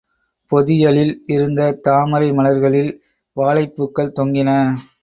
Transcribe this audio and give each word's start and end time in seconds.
பொதியலில் 0.51 1.23
இருந்த 1.27 1.71
தாமரை 1.81 2.31
மலர்களில் 2.31 2.91
வாழைப் 3.37 3.75
பூக்கள் 3.75 4.13
தொங்கின. 4.15 4.49